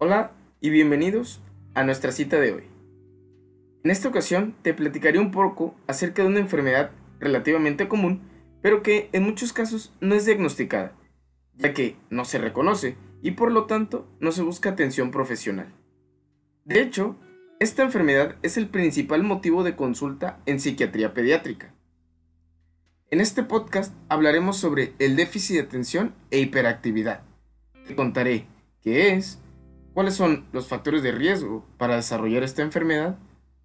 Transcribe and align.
Hola 0.00 0.30
y 0.60 0.70
bienvenidos 0.70 1.40
a 1.74 1.82
nuestra 1.82 2.12
cita 2.12 2.38
de 2.38 2.52
hoy. 2.52 2.62
En 3.82 3.90
esta 3.90 4.08
ocasión 4.08 4.54
te 4.62 4.72
platicaré 4.72 5.18
un 5.18 5.32
poco 5.32 5.74
acerca 5.88 6.22
de 6.22 6.28
una 6.28 6.38
enfermedad 6.38 6.92
relativamente 7.18 7.88
común, 7.88 8.20
pero 8.62 8.84
que 8.84 9.08
en 9.10 9.24
muchos 9.24 9.52
casos 9.52 9.92
no 10.00 10.14
es 10.14 10.24
diagnosticada, 10.24 10.92
ya 11.56 11.74
que 11.74 11.96
no 12.10 12.24
se 12.24 12.38
reconoce 12.38 12.94
y 13.22 13.32
por 13.32 13.50
lo 13.50 13.66
tanto 13.66 14.06
no 14.20 14.30
se 14.30 14.42
busca 14.42 14.70
atención 14.70 15.10
profesional. 15.10 15.66
De 16.64 16.80
hecho, 16.80 17.16
esta 17.58 17.82
enfermedad 17.82 18.36
es 18.42 18.56
el 18.56 18.68
principal 18.68 19.24
motivo 19.24 19.64
de 19.64 19.74
consulta 19.74 20.38
en 20.46 20.60
psiquiatría 20.60 21.12
pediátrica. 21.12 21.74
En 23.10 23.20
este 23.20 23.42
podcast 23.42 23.92
hablaremos 24.08 24.58
sobre 24.58 24.92
el 25.00 25.16
déficit 25.16 25.56
de 25.56 25.62
atención 25.62 26.14
e 26.30 26.38
hiperactividad. 26.38 27.22
Te 27.88 27.96
contaré 27.96 28.46
qué 28.80 29.14
es, 29.14 29.40
cuáles 29.98 30.14
son 30.14 30.46
los 30.52 30.68
factores 30.68 31.02
de 31.02 31.10
riesgo 31.10 31.66
para 31.76 31.96
desarrollar 31.96 32.44
esta 32.44 32.62
enfermedad, 32.62 33.18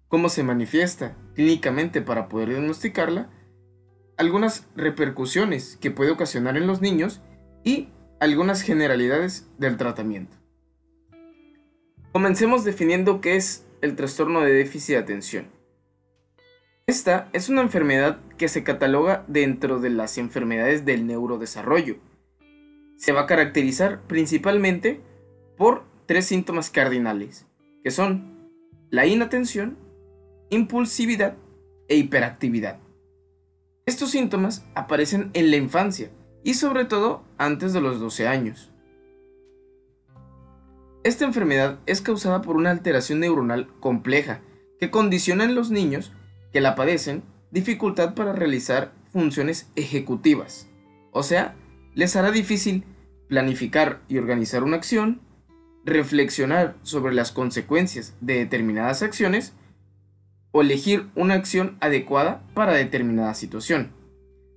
cómo 0.08 0.28
se 0.28 0.42
manifiesta 0.42 1.16
clínicamente 1.36 2.02
para 2.02 2.28
poder 2.28 2.48
diagnosticarla, 2.48 3.30
algunas 4.16 4.66
repercusiones 4.74 5.78
que 5.80 5.92
puede 5.92 6.10
ocasionar 6.10 6.56
en 6.56 6.66
los 6.66 6.80
niños 6.80 7.20
y 7.62 7.90
algunas 8.18 8.62
generalidades 8.62 9.48
del 9.58 9.76
tratamiento. 9.76 10.36
Comencemos 12.10 12.64
definiendo 12.64 13.20
qué 13.20 13.36
es 13.36 13.64
el 13.80 13.94
trastorno 13.94 14.40
de 14.40 14.54
déficit 14.54 14.96
de 14.96 15.02
atención. 15.02 15.46
Esta 16.88 17.28
es 17.32 17.48
una 17.48 17.60
enfermedad 17.60 18.18
que 18.38 18.48
se 18.48 18.64
cataloga 18.64 19.24
dentro 19.28 19.78
de 19.78 19.90
las 19.90 20.18
enfermedades 20.18 20.84
del 20.84 21.06
neurodesarrollo. 21.06 21.98
Se 22.96 23.12
va 23.12 23.20
a 23.20 23.26
caracterizar 23.26 24.00
principalmente 24.08 25.00
por 25.56 25.93
tres 26.06 26.26
síntomas 26.26 26.70
cardinales, 26.70 27.46
que 27.82 27.90
son 27.90 28.50
la 28.90 29.06
inatención, 29.06 29.78
impulsividad 30.50 31.36
e 31.88 31.96
hiperactividad. 31.96 32.78
Estos 33.86 34.10
síntomas 34.10 34.64
aparecen 34.74 35.30
en 35.34 35.50
la 35.50 35.56
infancia 35.56 36.10
y 36.42 36.54
sobre 36.54 36.84
todo 36.84 37.24
antes 37.38 37.72
de 37.72 37.80
los 37.80 38.00
12 38.00 38.28
años. 38.28 38.70
Esta 41.02 41.24
enfermedad 41.24 41.80
es 41.86 42.00
causada 42.00 42.40
por 42.40 42.56
una 42.56 42.70
alteración 42.70 43.20
neuronal 43.20 43.68
compleja 43.80 44.40
que 44.80 44.90
condiciona 44.90 45.44
en 45.44 45.54
los 45.54 45.70
niños 45.70 46.12
que 46.52 46.60
la 46.60 46.74
padecen 46.74 47.22
dificultad 47.50 48.14
para 48.14 48.32
realizar 48.32 48.92
funciones 49.12 49.70
ejecutivas, 49.76 50.68
o 51.12 51.22
sea, 51.22 51.54
les 51.94 52.16
hará 52.16 52.32
difícil 52.32 52.84
planificar 53.28 54.00
y 54.08 54.18
organizar 54.18 54.64
una 54.64 54.76
acción, 54.76 55.20
reflexionar 55.84 56.76
sobre 56.82 57.14
las 57.14 57.32
consecuencias 57.32 58.14
de 58.20 58.34
determinadas 58.34 59.02
acciones 59.02 59.54
o 60.50 60.62
elegir 60.62 61.08
una 61.14 61.34
acción 61.34 61.76
adecuada 61.80 62.42
para 62.54 62.74
determinada 62.74 63.34
situación. 63.34 63.92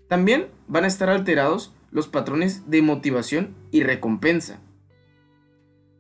También 0.08 0.48
van 0.67 0.83
a 0.83 0.88
estar 0.88 1.09
alterados 1.09 1.73
los 1.92 2.08
patrones 2.08 2.70
de 2.70 2.81
motivación 2.81 3.55
y 3.72 3.83
recompensa. 3.83 4.61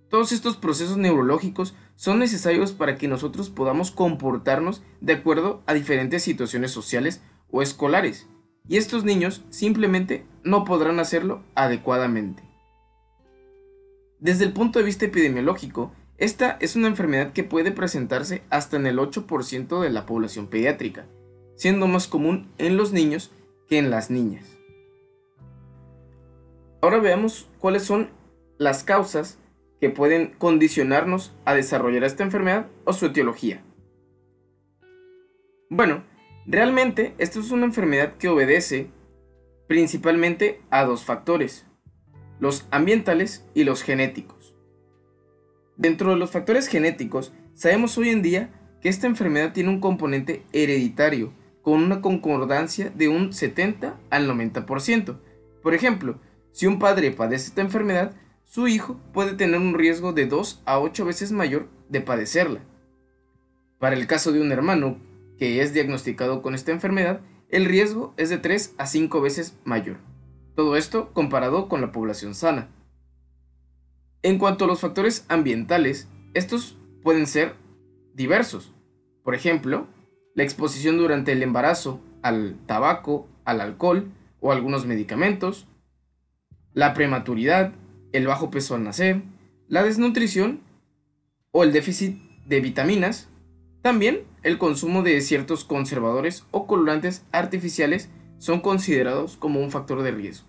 Todos 0.09 0.31
estos 0.31 0.55
procesos 0.55 0.97
neurológicos 0.97 1.75
son 1.95 2.19
necesarios 2.19 2.71
para 2.71 2.95
que 2.95 3.07
nosotros 3.07 3.49
podamos 3.49 3.91
comportarnos 3.91 4.83
de 5.01 5.13
acuerdo 5.13 5.63
a 5.65 5.73
diferentes 5.73 6.23
situaciones 6.23 6.71
sociales 6.71 7.21
o 7.49 7.61
escolares, 7.61 8.27
y 8.69 8.77
estos 8.77 9.03
niños 9.03 9.43
simplemente 9.49 10.25
no 10.43 10.63
podrán 10.63 10.99
hacerlo 10.99 11.43
adecuadamente. 11.55 12.46
Desde 14.19 14.45
el 14.45 14.53
punto 14.53 14.79
de 14.79 14.85
vista 14.85 15.05
epidemiológico, 15.05 15.91
esta 16.17 16.57
es 16.59 16.75
una 16.75 16.87
enfermedad 16.87 17.33
que 17.33 17.43
puede 17.43 17.71
presentarse 17.71 18.41
hasta 18.49 18.75
en 18.75 18.87
el 18.87 18.97
8% 18.97 19.81
de 19.81 19.89
la 19.91 20.07
población 20.07 20.47
pediátrica, 20.47 21.05
siendo 21.55 21.85
más 21.85 22.07
común 22.07 22.51
en 22.57 22.77
los 22.77 22.91
niños 22.91 23.31
que 23.67 23.77
en 23.77 23.91
las 23.91 24.09
niñas. 24.09 24.57
Ahora 26.81 26.97
veamos 26.97 27.47
cuáles 27.59 27.83
son 27.83 28.09
las 28.57 28.83
causas 28.83 29.37
que 29.79 29.91
pueden 29.91 30.33
condicionarnos 30.39 31.35
a 31.45 31.53
desarrollar 31.53 32.03
esta 32.03 32.23
enfermedad 32.23 32.65
o 32.85 32.93
su 32.93 33.05
etiología. 33.05 33.61
Bueno, 35.69 36.03
realmente 36.47 37.13
esto 37.19 37.39
es 37.39 37.51
una 37.51 37.65
enfermedad 37.65 38.13
que 38.13 38.29
obedece 38.29 38.89
principalmente 39.67 40.61
a 40.71 40.85
dos 40.85 41.03
factores, 41.03 41.66
los 42.39 42.65
ambientales 42.71 43.45
y 43.53 43.63
los 43.63 43.83
genéticos. 43.83 44.55
Dentro 45.75 46.11
de 46.11 46.17
los 46.17 46.31
factores 46.31 46.67
genéticos, 46.67 47.33
sabemos 47.53 47.97
hoy 47.97 48.09
en 48.09 48.21
día 48.21 48.49
que 48.81 48.89
esta 48.89 49.07
enfermedad 49.07 49.53
tiene 49.53 49.69
un 49.69 49.79
componente 49.79 50.43
hereditario 50.53 51.33
con 51.61 51.83
una 51.83 52.01
concordancia 52.01 52.89
de 52.89 53.09
un 53.09 53.33
70 53.33 53.99
al 54.09 54.29
90%. 54.29 55.17
Por 55.61 55.73
ejemplo, 55.73 56.19
si 56.51 56.65
un 56.65 56.79
padre 56.79 57.11
padece 57.11 57.47
esta 57.47 57.61
enfermedad, 57.61 58.15
su 58.45 58.67
hijo 58.67 58.99
puede 59.13 59.33
tener 59.33 59.59
un 59.59 59.73
riesgo 59.73 60.13
de 60.13 60.25
2 60.25 60.63
a 60.65 60.79
8 60.79 61.05
veces 61.05 61.31
mayor 61.31 61.67
de 61.89 62.01
padecerla. 62.01 62.61
Para 63.77 63.95
el 63.95 64.07
caso 64.07 64.31
de 64.31 64.41
un 64.41 64.51
hermano 64.51 64.97
que 65.37 65.61
es 65.61 65.73
diagnosticado 65.73 66.41
con 66.41 66.55
esta 66.55 66.71
enfermedad, 66.71 67.21
el 67.49 67.65
riesgo 67.65 68.13
es 68.17 68.29
de 68.29 68.37
3 68.37 68.75
a 68.77 68.87
5 68.87 69.21
veces 69.21 69.57
mayor. 69.65 69.97
Todo 70.57 70.75
esto 70.75 71.13
comparado 71.13 71.69
con 71.69 71.81
la 71.81 71.91
población 71.91 72.33
sana. 72.33 72.67
En 74.23 74.39
cuanto 74.39 74.65
a 74.65 74.67
los 74.67 74.79
factores 74.79 75.23
ambientales, 75.29 76.07
estos 76.33 76.75
pueden 77.03 77.27
ser 77.27 77.53
diversos. 78.15 78.73
Por 79.23 79.35
ejemplo, 79.35 79.85
la 80.33 80.41
exposición 80.41 80.97
durante 80.97 81.31
el 81.31 81.43
embarazo 81.43 82.01
al 82.23 82.57
tabaco, 82.65 83.27
al 83.45 83.61
alcohol 83.61 84.11
o 84.39 84.51
algunos 84.51 84.87
medicamentos, 84.87 85.67
la 86.73 86.95
prematuridad, 86.95 87.73
el 88.11 88.25
bajo 88.25 88.49
peso 88.49 88.73
al 88.73 88.83
nacer, 88.83 89.21
la 89.67 89.83
desnutrición 89.83 90.61
o 91.51 91.63
el 91.63 91.71
déficit 91.71 92.17
de 92.47 92.61
vitaminas, 92.61 93.29
también 93.83 94.23
el 94.41 94.57
consumo 94.57 95.03
de 95.03 95.21
ciertos 95.21 95.63
conservadores 95.65 96.47
o 96.49 96.65
colorantes 96.65 97.23
artificiales 97.31 98.09
son 98.37 98.61
considerados 98.61 99.37
como 99.37 99.59
un 99.59 99.71
factor 99.71 100.03
de 100.03 100.11
riesgo. 100.11 100.47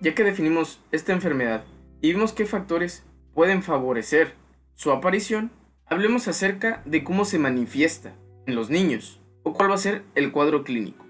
Ya 0.00 0.14
que 0.14 0.24
definimos 0.24 0.80
esta 0.90 1.12
enfermedad 1.12 1.64
y 2.00 2.12
vimos 2.12 2.32
qué 2.32 2.44
factores 2.44 3.04
pueden 3.34 3.62
favorecer 3.62 4.34
su 4.74 4.90
aparición, 4.90 5.52
hablemos 5.86 6.28
acerca 6.28 6.82
de 6.84 7.04
cómo 7.04 7.24
se 7.24 7.38
manifiesta 7.38 8.14
en 8.46 8.54
los 8.54 8.70
niños 8.70 9.20
o 9.42 9.52
cuál 9.52 9.70
va 9.70 9.74
a 9.74 9.78
ser 9.78 10.02
el 10.14 10.32
cuadro 10.32 10.64
clínico. 10.64 11.06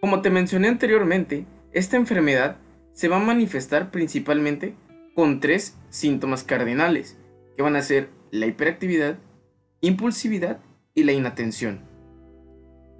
Como 0.00 0.22
te 0.22 0.30
mencioné 0.30 0.68
anteriormente, 0.68 1.46
esta 1.72 1.96
enfermedad 1.96 2.56
se 2.92 3.08
va 3.08 3.16
a 3.16 3.24
manifestar 3.24 3.90
principalmente 3.90 4.74
con 5.14 5.40
tres 5.40 5.76
síntomas 5.90 6.42
cardinales, 6.42 7.16
que 7.56 7.62
van 7.62 7.76
a 7.76 7.82
ser 7.82 8.08
la 8.30 8.46
hiperactividad, 8.46 9.18
impulsividad 9.80 10.60
y 10.94 11.04
la 11.04 11.12
inatención. 11.12 11.89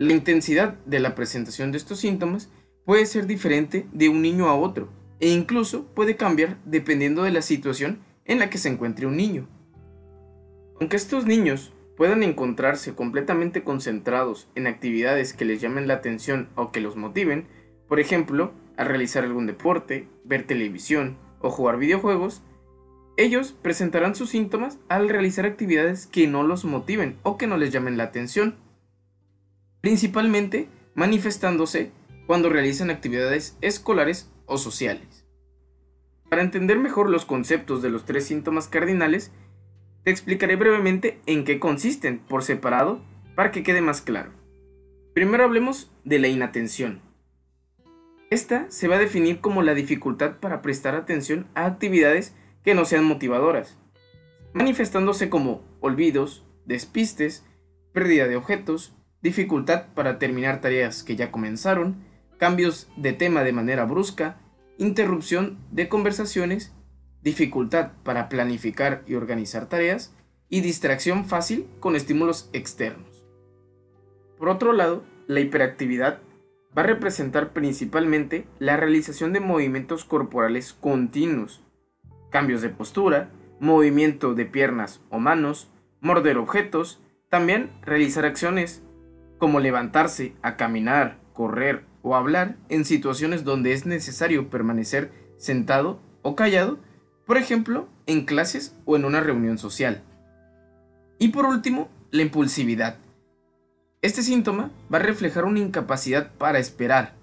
La 0.01 0.15
intensidad 0.15 0.79
de 0.87 0.99
la 0.99 1.15
presentación 1.15 1.73
de 1.73 1.77
estos 1.77 2.01
síntomas 2.01 2.49
puede 2.87 3.05
ser 3.05 3.27
diferente 3.27 3.87
de 3.93 4.09
un 4.09 4.23
niño 4.23 4.49
a 4.49 4.55
otro 4.55 4.89
e 5.21 5.29
incluso 5.29 5.85
puede 5.95 6.17
cambiar 6.17 6.57
dependiendo 6.65 7.23
de 7.23 7.33
la 7.33 7.43
situación 7.43 7.99
en 8.25 8.39
la 8.39 8.49
que 8.49 8.57
se 8.57 8.71
encuentre 8.71 9.05
un 9.07 9.19
niño. 9.19 9.47
Aunque 10.81 10.97
estos 10.97 11.27
niños 11.27 11.75
puedan 11.99 12.23
encontrarse 12.23 12.95
completamente 12.95 13.63
concentrados 13.63 14.49
en 14.55 14.69
actividades 14.69 15.35
que 15.35 15.45
les 15.45 15.61
llamen 15.61 15.87
la 15.87 15.97
atención 15.97 16.49
o 16.55 16.73
que 16.73 16.81
los 16.81 16.97
motiven, 16.97 17.47
por 17.87 18.01
ejemplo, 18.01 18.55
a 18.79 18.85
realizar 18.85 19.25
algún 19.25 19.47
deporte, 19.47 20.09
ver 20.25 20.47
televisión 20.47 21.19
o 21.41 21.51
jugar 21.51 21.77
videojuegos, 21.77 22.41
ellos 23.19 23.55
presentarán 23.61 24.15
sus 24.15 24.31
síntomas 24.31 24.79
al 24.89 25.11
realizar 25.11 25.45
actividades 25.45 26.07
que 26.07 26.27
no 26.27 26.43
los 26.43 26.65
motiven 26.65 27.19
o 27.23 27.37
que 27.37 27.47
no 27.47 27.59
les 27.59 27.71
llamen 27.71 27.99
la 27.99 28.05
atención, 28.05 28.57
principalmente 29.81 30.69
manifestándose 30.95 31.93
cuando 32.27 32.49
realizan 32.49 32.91
actividades 32.91 33.57
escolares 33.61 34.31
o 34.47 34.59
sociales. 34.59 35.27
Para 36.29 36.43
entender 36.43 36.79
mejor 36.79 37.11
los 37.11 37.25
conceptos 37.25 37.83
de 37.83 37.91
los 37.91 38.05
tres 38.05 38.27
síntomas 38.27 38.69
cardinales, 38.69 39.33
te 40.05 40.11
explicaré 40.11 40.57
brevemente 40.57 41.21
en 41.27 41.45
qué 41.45 41.59
consisten 41.59 42.21
por 42.21 42.43
separado 42.43 43.03
para 43.35 43.51
que 43.51 43.63
quede 43.63 43.81
más 43.81 44.01
claro. 44.01 44.33
Primero 45.15 45.45
hablemos 45.45 45.91
de 46.05 46.19
la 46.19 46.29
inatención. 46.29 47.01
Esta 48.31 48.71
se 48.71 48.87
va 48.87 48.97
a 48.97 49.01
definir 49.01 49.41
como 49.41 49.63
la 49.63 49.75
dificultad 49.75 50.37
para 50.37 50.63
prestar 50.63 50.95
atención 50.95 51.49
a 51.55 51.67
actividades 51.67 52.35
que 52.63 52.75
no 52.75 52.85
sean 52.85 53.05
motivadoras, 53.05 53.77
manifestándose 54.53 55.29
como 55.29 55.65
olvidos, 55.81 56.45
despistes, 56.65 57.45
pérdida 57.93 58.29
de 58.29 58.37
objetos, 58.37 58.95
dificultad 59.23 59.87
para 59.95 60.19
terminar 60.19 60.61
tareas 60.61 61.03
que 61.03 61.17
ya 61.17 61.31
comenzaron, 61.31 62.05
cambios 62.39 62.89
de 62.97 63.13
tema 63.13 63.45
de 63.45 63.53
manera 63.53 63.85
brusca, 63.85 64.37
interrupción 64.79 65.59
de 65.71 65.89
conversaciones 65.89 66.73
dificultad 67.23 67.93
para 68.03 68.29
planificar 68.29 69.03
y 69.07 69.15
organizar 69.15 69.69
tareas 69.69 70.15
y 70.49 70.63
distracción 70.63 71.25
fácil 71.25 71.67
con 71.81 71.97
estímulos 71.97 72.51
externos. 72.53 73.25
Por 74.39 74.49
otro 74.49 74.73
lado, 74.73 75.05
la 75.27 75.41
hiperactividad 75.41 76.21
va 76.77 76.83
a 76.83 76.87
representar 76.87 77.53
principalmente 77.53 78.47
la 78.59 78.77
realización 78.77 79.33
de 79.33 79.41
movimientos 79.41 80.05
corporales 80.05 80.73
continuos, 80.73 81.63
cambios 82.31 82.63
de 82.63 82.71
postura, 82.71 83.31
movimiento 83.61 84.35
de 84.35 84.47
piernas 84.47 85.01
o 85.11 85.19
manos, 85.19 85.71
morder 86.01 86.39
objetos, 86.39 87.03
también 87.29 87.71
realizar 87.83 88.25
acciones 88.25 88.83
como 89.41 89.59
levantarse 89.59 90.35
a 90.43 90.57
caminar, 90.57 91.19
correr 91.33 91.85
o 92.03 92.15
hablar 92.15 92.57
en 92.69 92.85
situaciones 92.85 93.43
donde 93.43 93.73
es 93.73 93.87
necesario 93.87 94.51
permanecer 94.51 95.11
sentado 95.39 95.99
o 96.23 96.37
callado, 96.37 96.79
por 97.27 97.39
ejemplo, 97.39 97.89
en 98.07 98.27
clases 98.27 98.77
o 98.85 98.97
en 98.97 99.05
una 99.05 99.21
reunión 99.21 99.59
social. 99.59 100.03
Y 101.19 101.29
por 101.29 101.47
último, 101.47 101.89
la 102.11 102.23
impulsividad. 102.23 102.99
Este 104.03 104.23
síntoma 104.23 104.71
va 104.93 104.99
a 104.99 105.03
reflejar 105.03 105.45
una 105.45 105.61
incapacidad 105.61 106.33
para 106.35 106.59
esperar. 106.59 107.15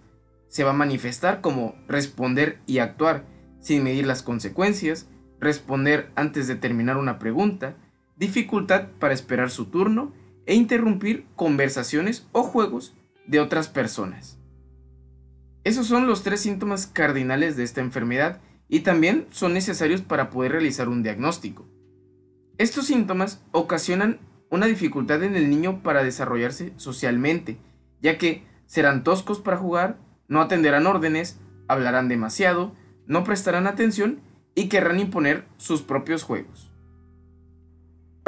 Se 0.48 0.64
va 0.64 0.72
a 0.72 0.74
manifestar 0.74 1.42
como 1.42 1.76
responder 1.88 2.60
y 2.66 2.80
actuar 2.80 3.26
sin 3.60 3.84
medir 3.84 4.08
las 4.08 4.24
consecuencias, 4.24 5.08
responder 5.40 6.10
antes 6.16 6.48
de 6.48 6.56
terminar 6.56 6.98
una 6.98 7.20
pregunta, 7.20 7.76
dificultad 8.16 8.88
para 9.00 9.14
esperar 9.14 9.52
su 9.52 9.66
turno 9.66 10.14
e 10.48 10.56
interrumpir 10.56 11.28
conversaciones 11.36 12.28
o 12.32 12.42
juegos 12.42 12.96
de 13.28 13.40
otras 13.40 13.68
personas. 13.68 14.40
Esos 15.64 15.86
son 15.86 16.08
los 16.08 16.24
tres 16.24 16.40
síntomas 16.40 16.88
cardinales 16.88 17.58
de 17.58 17.64
esta 17.64 17.82
enfermedad 17.82 18.40
y 18.70 18.80
también 18.80 19.28
son 19.32 19.54
necesarios 19.54 20.02
para 20.02 20.30
poder 20.30 20.54
realizar 20.54 20.90
un 20.90 21.04
diagnóstico. 21.04 21.68
Estos 22.58 22.88
síntomas 22.88 23.44
ocasionan 23.52 24.20
una 24.50 24.66
dificultad 24.66 25.24
en 25.24 25.36
el 25.36 25.50
niño 25.50 25.84
para 25.84 26.04
desarrollarse 26.04 26.74
socialmente, 26.78 27.58
ya 28.02 28.18
que 28.18 28.44
serán 28.66 29.04
toscos 29.04 29.40
para 29.40 29.58
jugar, 29.58 30.00
no 30.28 30.42
atenderán 30.42 30.88
órdenes, 30.88 31.38
hablarán 31.68 32.08
demasiado, 32.08 32.74
no 33.06 33.24
prestarán 33.24 33.68
atención 33.68 34.22
y 34.56 34.70
querrán 34.70 35.00
imponer 35.00 35.46
sus 35.58 35.82
propios 35.82 36.24
juegos. 36.24 36.72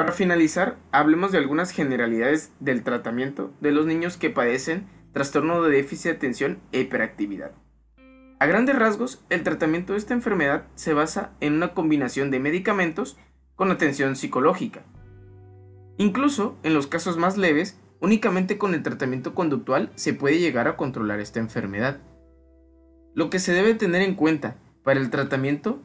Para 0.00 0.12
finalizar, 0.12 0.78
hablemos 0.92 1.30
de 1.30 1.36
algunas 1.36 1.72
generalidades 1.72 2.54
del 2.58 2.82
tratamiento 2.84 3.52
de 3.60 3.70
los 3.70 3.84
niños 3.84 4.16
que 4.16 4.30
padecen 4.30 4.86
trastorno 5.12 5.62
de 5.62 5.72
déficit 5.72 6.04
de 6.04 6.16
atención 6.16 6.58
e 6.72 6.80
hiperactividad. 6.80 7.52
A 8.38 8.46
grandes 8.46 8.78
rasgos, 8.78 9.22
el 9.28 9.42
tratamiento 9.42 9.92
de 9.92 9.98
esta 9.98 10.14
enfermedad 10.14 10.64
se 10.74 10.94
basa 10.94 11.32
en 11.40 11.52
una 11.52 11.74
combinación 11.74 12.30
de 12.30 12.40
medicamentos 12.40 13.18
con 13.56 13.70
atención 13.70 14.16
psicológica. 14.16 14.84
Incluso 15.98 16.56
en 16.62 16.72
los 16.72 16.86
casos 16.86 17.18
más 17.18 17.36
leves, 17.36 17.78
únicamente 18.00 18.56
con 18.56 18.72
el 18.72 18.82
tratamiento 18.82 19.34
conductual 19.34 19.92
se 19.96 20.14
puede 20.14 20.38
llegar 20.38 20.66
a 20.66 20.78
controlar 20.78 21.20
esta 21.20 21.40
enfermedad. 21.40 22.00
Lo 23.12 23.28
que 23.28 23.38
se 23.38 23.52
debe 23.52 23.74
tener 23.74 24.00
en 24.00 24.14
cuenta 24.14 24.56
para 24.82 24.98
el 24.98 25.10
tratamiento 25.10 25.82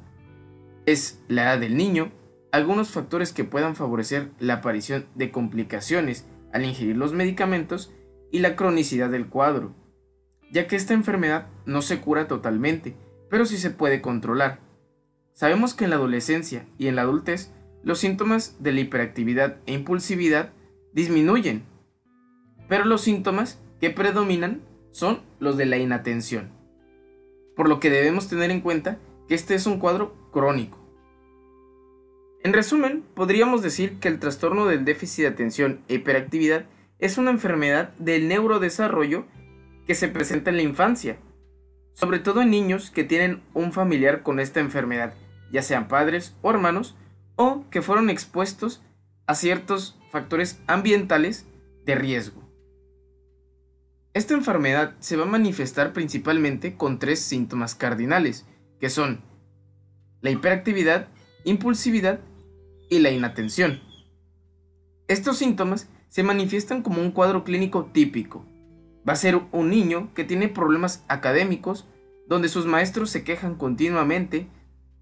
es 0.86 1.22
la 1.28 1.44
edad 1.44 1.60
del 1.60 1.76
niño, 1.76 2.14
algunos 2.56 2.92
factores 2.92 3.34
que 3.34 3.44
puedan 3.44 3.76
favorecer 3.76 4.32
la 4.40 4.56
aparición 4.56 5.08
de 5.14 5.30
complicaciones 5.30 6.26
al 6.54 6.64
ingerir 6.64 6.96
los 6.96 7.12
medicamentos 7.12 7.94
y 8.32 8.40
la 8.40 8.56
cronicidad 8.56 9.10
del 9.10 9.28
cuadro, 9.28 9.76
ya 10.54 10.66
que 10.66 10.78
esta 10.78 10.94
enfermedad 10.94 11.48
no 11.66 11.82
se 11.82 12.00
cura 12.00 12.30
totalmente, 12.30 12.96
pero 13.30 13.46
sí 13.46 13.58
se 13.58 13.72
puede 13.72 14.02
controlar. 14.02 14.62
Sabemos 15.34 15.74
que 15.74 15.84
en 15.84 15.90
la 15.90 15.98
adolescencia 15.98 16.66
y 16.78 16.88
en 16.88 16.96
la 16.96 17.02
adultez 17.02 17.52
los 17.84 18.00
síntomas 18.00 18.56
de 18.64 18.72
la 18.72 18.80
hiperactividad 18.80 19.58
e 19.66 19.74
impulsividad 19.74 20.54
disminuyen, 20.94 21.64
pero 22.70 22.86
los 22.86 23.02
síntomas 23.02 23.60
que 23.82 23.90
predominan 23.90 24.62
son 24.92 25.24
los 25.40 25.58
de 25.58 25.66
la 25.66 25.76
inatención, 25.76 26.52
por 27.58 27.68
lo 27.68 27.82
que 27.82 27.90
debemos 27.90 28.30
tener 28.30 28.50
en 28.50 28.62
cuenta 28.62 28.98
que 29.28 29.36
este 29.36 29.56
es 29.56 29.68
un 29.68 29.78
cuadro 29.78 30.32
crónico. 30.32 30.85
En 32.46 32.54
resumen, 32.54 33.04
podríamos 33.16 33.64
decir 33.64 33.98
que 33.98 34.08
el 34.08 34.20
trastorno 34.20 34.68
del 34.68 34.86
déficit 34.86 35.24
de 35.24 35.30
atención 35.30 35.82
e 35.88 35.96
hiperactividad 35.96 36.66
es 37.00 37.18
una 37.18 37.32
enfermedad 37.32 37.90
del 37.96 38.28
neurodesarrollo 38.28 39.26
que 39.88 39.96
se 39.96 40.10
presenta 40.10 40.52
en 40.52 40.58
la 40.58 40.62
infancia, 40.62 41.18
sobre 41.94 42.20
todo 42.20 42.44
en 42.44 42.52
niños 42.52 42.92
que 42.92 43.04
tienen 43.04 43.42
un 43.56 43.74
familiar 43.74 44.22
con 44.22 44.40
esta 44.40 44.60
enfermedad, 44.60 45.16
ya 45.52 45.64
sean 45.64 45.88
padres 45.88 46.36
o 46.44 46.52
hermanos, 46.52 46.96
o 47.36 47.66
que 47.72 47.82
fueron 47.82 48.12
expuestos 48.12 48.84
a 49.26 49.34
ciertos 49.34 50.00
factores 50.12 50.62
ambientales 50.68 51.48
de 51.84 51.96
riesgo. 51.96 52.44
Esta 54.14 54.36
enfermedad 54.36 54.94
se 55.00 55.18
va 55.18 55.24
a 55.24 55.26
manifestar 55.26 55.94
principalmente 55.94 56.78
con 56.78 57.00
tres 57.00 57.22
síntomas 57.22 57.74
cardinales, 57.74 58.46
que 58.80 58.92
son 58.92 59.22
la 60.22 60.30
hiperactividad, 60.30 61.08
impulsividad 61.44 62.20
y 62.90 63.00
la 63.00 63.12
inatención. 63.12 63.82
Estos 65.08 65.38
síntomas 65.38 65.90
se 66.10 66.24
manifiestan 66.24 66.82
como 66.82 67.02
un 67.02 67.12
cuadro 67.12 67.44
clínico 67.44 67.86
típico. 67.92 68.46
Va 69.08 69.14
a 69.14 69.18
ser 69.18 69.42
un 69.52 69.70
niño 69.70 70.14
que 70.14 70.24
tiene 70.24 70.48
problemas 70.48 71.04
académicos, 71.08 71.88
donde 72.28 72.50
sus 72.50 72.66
maestros 72.66 73.10
se 73.10 73.24
quejan 73.24 73.56
continuamente, 73.56 74.48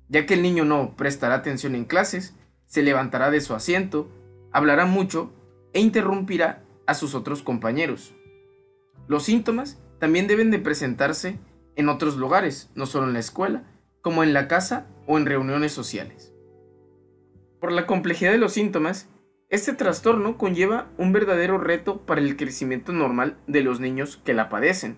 ya 0.09 0.25
que 0.25 0.33
el 0.33 0.41
niño 0.41 0.65
no 0.65 0.95
prestará 0.97 1.35
atención 1.35 1.75
en 1.75 1.85
clases, 1.85 2.35
se 2.65 2.81
levantará 2.81 3.31
de 3.31 3.39
su 3.39 3.53
asiento, 3.53 4.09
hablará 4.51 4.85
mucho 4.85 5.31
e 5.71 5.79
interrumpirá 5.79 6.63
a 6.85 6.95
sus 6.95 7.15
otros 7.15 7.43
compañeros. 7.43 8.13
Los 9.07 9.23
síntomas 9.23 9.79
también 9.99 10.27
deben 10.27 10.51
de 10.51 10.59
presentarse 10.59 11.39
en 11.75 11.87
otros 11.87 12.17
lugares, 12.17 12.71
no 12.75 12.85
solo 12.85 13.07
en 13.07 13.13
la 13.13 13.19
escuela, 13.19 13.63
como 14.01 14.23
en 14.23 14.33
la 14.33 14.47
casa 14.47 14.87
o 15.07 15.17
en 15.17 15.25
reuniones 15.25 15.71
sociales. 15.71 16.32
Por 17.63 17.71
la 17.71 17.85
complejidad 17.85 18.33
de 18.33 18.37
los 18.37 18.51
síntomas, 18.51 19.07
este 19.47 19.71
trastorno 19.71 20.37
conlleva 20.37 20.89
un 20.97 21.13
verdadero 21.13 21.57
reto 21.57 22.01
para 22.01 22.19
el 22.19 22.35
crecimiento 22.35 22.91
normal 22.91 23.37
de 23.47 23.63
los 23.63 23.79
niños 23.79 24.17
que 24.17 24.33
la 24.33 24.49
padecen, 24.49 24.97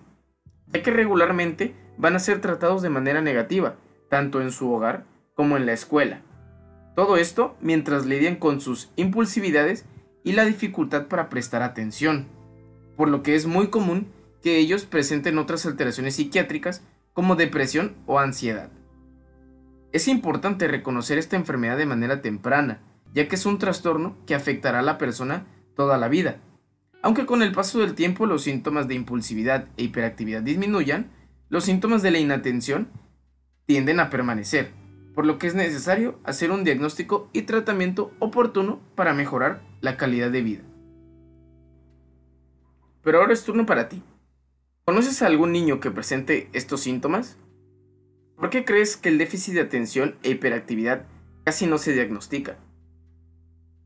ya 0.66 0.82
que 0.82 0.90
regularmente 0.90 1.76
van 1.96 2.16
a 2.16 2.18
ser 2.18 2.40
tratados 2.40 2.82
de 2.82 2.88
manera 2.88 3.22
negativa, 3.22 3.76
tanto 4.10 4.40
en 4.42 4.50
su 4.50 4.68
hogar 4.72 5.04
como 5.36 5.56
en 5.56 5.64
la 5.64 5.74
escuela. 5.74 6.22
Todo 6.96 7.18
esto 7.18 7.56
mientras 7.60 8.04
lidian 8.04 8.34
con 8.34 8.60
sus 8.60 8.90
impulsividades 8.96 9.86
y 10.24 10.32
la 10.32 10.44
dificultad 10.44 11.06
para 11.06 11.28
prestar 11.28 11.62
atención, 11.62 12.26
por 12.96 13.06
lo 13.06 13.22
que 13.22 13.36
es 13.36 13.46
muy 13.46 13.68
común 13.68 14.08
que 14.42 14.58
ellos 14.58 14.86
presenten 14.86 15.38
otras 15.38 15.66
alteraciones 15.66 16.16
psiquiátricas 16.16 16.82
como 17.12 17.36
depresión 17.36 17.94
o 18.06 18.18
ansiedad. 18.18 18.70
Es 19.92 20.08
importante 20.08 20.68
reconocer 20.68 21.18
esta 21.18 21.36
enfermedad 21.36 21.76
de 21.76 21.86
manera 21.86 22.20
temprana, 22.20 22.80
ya 23.14 23.28
que 23.28 23.36
es 23.36 23.46
un 23.46 23.58
trastorno 23.58 24.16
que 24.26 24.34
afectará 24.34 24.80
a 24.80 24.82
la 24.82 24.98
persona 24.98 25.46
toda 25.74 25.96
la 25.96 26.08
vida. 26.08 26.38
Aunque 27.02 27.24
con 27.24 27.42
el 27.42 27.52
paso 27.52 27.78
del 27.78 27.94
tiempo 27.94 28.26
los 28.26 28.42
síntomas 28.42 28.88
de 28.88 28.94
impulsividad 28.94 29.68
e 29.76 29.84
hiperactividad 29.84 30.42
disminuyan, 30.42 31.10
los 31.48 31.64
síntomas 31.64 32.02
de 32.02 32.10
la 32.10 32.18
inatención 32.18 32.88
tienden 33.66 34.00
a 34.00 34.10
permanecer, 34.10 34.72
por 35.14 35.24
lo 35.24 35.38
que 35.38 35.46
es 35.46 35.54
necesario 35.54 36.18
hacer 36.24 36.50
un 36.50 36.64
diagnóstico 36.64 37.30
y 37.32 37.42
tratamiento 37.42 38.12
oportuno 38.18 38.80
para 38.96 39.14
mejorar 39.14 39.62
la 39.80 39.96
calidad 39.96 40.30
de 40.30 40.42
vida. 40.42 40.62
Pero 43.02 43.20
ahora 43.20 43.32
es 43.32 43.44
turno 43.44 43.66
para 43.66 43.88
ti. 43.88 44.02
¿Conoces 44.84 45.22
a 45.22 45.26
algún 45.26 45.52
niño 45.52 45.80
que 45.80 45.90
presente 45.90 46.48
estos 46.52 46.80
síntomas? 46.80 47.38
¿Por 48.36 48.50
qué 48.50 48.64
crees 48.64 48.98
que 48.98 49.08
el 49.08 49.18
déficit 49.18 49.54
de 49.54 49.62
atención 49.62 50.16
e 50.22 50.30
hiperactividad 50.30 51.06
casi 51.44 51.66
no 51.66 51.78
se 51.78 51.94
diagnostica? 51.94 52.58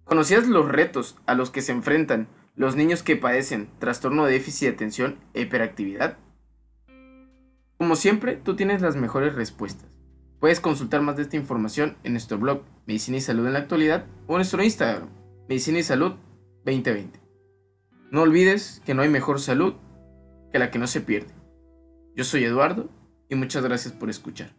¿Conocías 0.05 0.49
los 0.49 0.69
retos 0.69 1.17
a 1.27 1.35
los 1.35 1.51
que 1.51 1.63
se 1.63 1.71
enfrentan 1.71 2.27
los 2.57 2.75
niños 2.75 3.05
que 3.05 3.15
padecen 3.15 3.71
trastorno 3.79 4.25
de 4.25 4.33
déficit 4.33 4.69
de 4.69 4.75
atención 4.75 5.19
e 5.35 5.43
hiperactividad? 5.43 6.19
Como 7.79 7.95
siempre, 7.95 8.37
tú 8.37 8.57
tienes 8.57 8.83
las 8.83 8.97
mejores 8.97 9.37
respuestas. 9.37 9.89
Puedes 10.41 10.59
consultar 10.59 11.01
más 11.01 11.17
de 11.17 11.23
esta 11.23 11.37
información 11.37 11.97
en 12.03 12.13
nuestro 12.13 12.37
blog 12.39 12.63
Medicina 12.87 13.19
y 13.19 13.21
Salud 13.21 13.47
en 13.47 13.53
la 13.53 13.61
actualidad 13.61 14.07
o 14.27 14.33
en 14.33 14.39
nuestro 14.39 14.63
Instagram, 14.65 15.09
Medicina 15.49 15.79
y 15.79 15.85
Salud 15.85 16.15
2020. 16.65 17.21
No 18.11 18.23
olvides 18.23 18.83
que 18.85 18.95
no 18.95 19.03
hay 19.03 19.09
mejor 19.09 19.39
salud 19.39 19.75
que 20.51 20.59
la 20.59 20.73
que 20.73 20.81
no 20.81 20.89
se 20.89 21.01
pierde. 21.01 21.33
Yo 22.17 22.25
soy 22.25 22.45
Eduardo 22.45 22.91
y 23.31 23.37
muchas 23.37 23.63
gracias 23.63 23.95
por 23.95 24.11
escuchar. 24.11 24.51